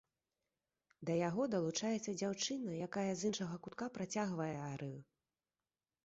Да 1.09 1.17
яго 1.17 1.43
далучаецца 1.55 2.15
дзяўчына, 2.21 2.73
якая 2.87 3.03
з 3.19 3.27
іншага 3.29 3.59
кутка 3.67 3.89
працягвае 3.99 4.49
арыю. 4.71 4.97